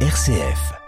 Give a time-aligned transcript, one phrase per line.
[0.00, 0.85] RCF.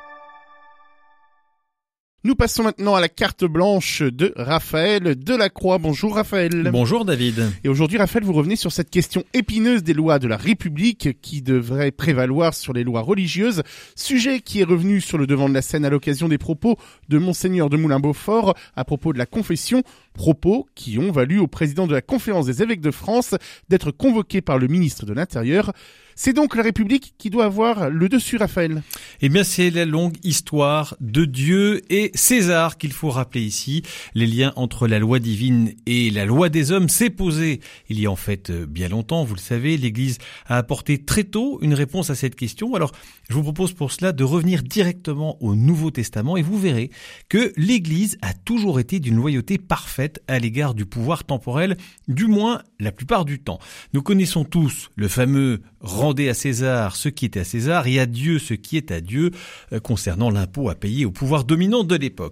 [2.29, 5.79] Nous passons maintenant à la carte blanche de Raphaël Delacroix.
[5.79, 6.69] Bonjour Raphaël.
[6.71, 7.51] Bonjour David.
[7.65, 11.41] Et aujourd'hui Raphaël, vous revenez sur cette question épineuse des lois de la République qui
[11.41, 13.63] devrait prévaloir sur les lois religieuses,
[13.97, 16.77] sujet qui est revenu sur le devant de la scène à l'occasion des propos
[17.09, 19.83] de monseigneur de Moulin-Beaufort à propos de la confession,
[20.13, 23.37] propos qui ont valu au président de la conférence des évêques de France
[23.71, 25.73] d'être convoqué par le ministre de l'Intérieur.
[26.21, 28.83] C'est donc la République qui doit avoir le dessus, Raphaël.
[29.21, 33.83] Eh bien, c'est la longue histoire de Dieu et César qu'il faut rappeler ici.
[34.15, 38.07] Les liens entre la loi divine et la loi des hommes s'est posé il y
[38.07, 39.77] a en fait euh, bien longtemps, vous le savez.
[39.77, 42.75] L'Église a apporté très tôt une réponse à cette question.
[42.75, 42.93] Alors,
[43.29, 46.91] je vous propose pour cela de revenir directement au Nouveau Testament et vous verrez
[47.29, 51.77] que l'Église a toujours été d'une loyauté parfaite à l'égard du pouvoir temporel,
[52.09, 53.59] du moins la plupart du temps.
[53.93, 58.07] Nous connaissons tous le fameux rendez à César ce qui est à César et à
[58.07, 59.31] Dieu ce qui est à Dieu
[59.73, 61.89] euh, concernant l'impôt à payer au pouvoir dominant de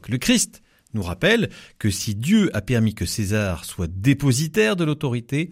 [0.09, 0.63] Le Christ
[0.95, 5.51] nous rappelle que si Dieu a permis que César soit dépositaire de l'autorité,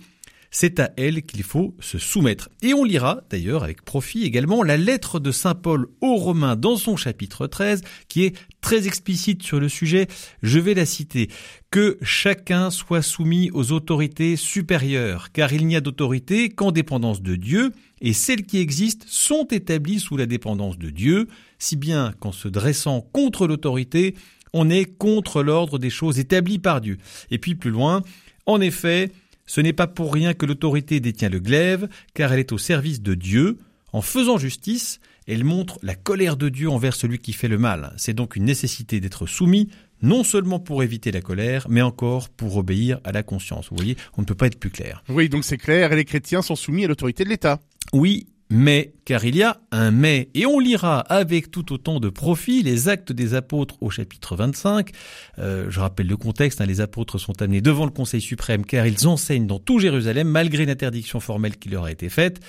[0.55, 2.49] c'est à elle qu'il faut se soumettre.
[2.63, 6.77] Et on lira d'ailleurs avec profit également la lettre de Saint Paul aux Romains dans
[6.77, 10.07] son chapitre 13 qui est très explicite sur le sujet.
[10.45, 11.29] Je vais la citer.
[11.73, 17.35] Que chacun soit soumis aux autorités supérieures, car il n'y a d'autorité qu'en dépendance de
[17.35, 21.27] Dieu, et celles qui existent sont établies sous la dépendance de Dieu,
[21.59, 24.15] si bien qu'en se dressant contre l'autorité,
[24.53, 26.99] on est contre l'ordre des choses établies par Dieu.
[27.33, 28.03] Et puis plus loin,
[28.47, 29.11] en effet,
[29.47, 33.03] ce n'est pas pour rien que l'autorité détient le glaive, car elle est au service
[33.03, 33.59] de Dieu.
[33.93, 37.93] En faisant justice, elle montre la colère de Dieu envers celui qui fait le mal.
[37.97, 39.69] C'est donc une nécessité d'être soumis,
[40.03, 43.69] non seulement pour éviter la colère, mais encore pour obéir à la conscience.
[43.71, 45.03] Vous voyez, on ne peut pas être plus clair.
[45.09, 47.61] Oui, donc c'est clair, et les chrétiens sont soumis à l'autorité de l'État.
[47.93, 52.09] Oui, mais, car il y a un mais, et on lira avec tout autant de
[52.09, 54.91] profit les actes des apôtres au chapitre 25.
[55.39, 58.87] Euh, je rappelle le contexte, hein, les apôtres sont amenés devant le Conseil suprême car
[58.87, 62.41] ils enseignent dans tout Jérusalem malgré l'interdiction formelle qui leur a été faite.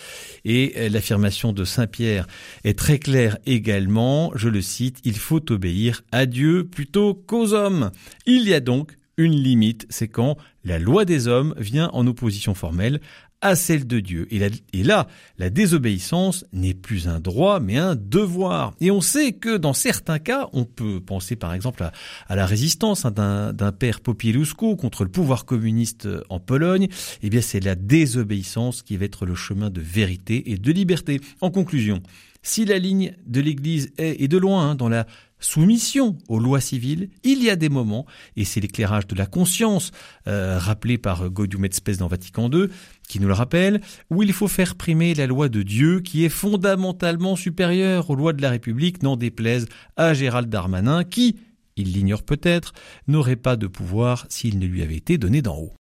[0.44, 2.28] Et euh, l'affirmation de Saint Pierre
[2.64, 7.92] est très claire également, je le cite, il faut obéir à Dieu plutôt qu'aux hommes.
[8.26, 12.54] Il y a donc une limite, c'est quand la loi des hommes vient en opposition
[12.54, 13.00] formelle
[13.42, 14.28] à celle de Dieu.
[14.32, 18.74] Et, là, la désobéissance n'est plus un droit, mais un devoir.
[18.82, 21.84] Et on sait que dans certains cas, on peut penser par exemple
[22.28, 26.88] à, la résistance hein, d'un père Popielusco contre le pouvoir communiste en Pologne.
[27.22, 31.22] Eh bien, c'est la désobéissance qui va être le chemin de vérité et de liberté.
[31.40, 32.02] En conclusion,
[32.42, 35.06] si la ligne de l'Église est, et de loin, hein, dans la
[35.40, 39.92] soumission aux lois civiles, il y a des moments, et c'est l'éclairage de la conscience,
[40.28, 42.68] euh, rappelé par Gaudium et Spes dans Vatican II,
[43.08, 46.30] qui nous le rappelle, où il faut faire primer la loi de Dieu qui est
[46.30, 51.38] fondamentalement supérieure aux lois de la République, n'en déplaise à Gérald Darmanin, qui,
[51.76, 52.74] il l'ignore peut-être,
[53.08, 55.74] n'aurait pas de pouvoir s'il ne lui avait été donné d'en haut.